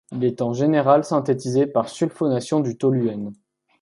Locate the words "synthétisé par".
1.03-1.87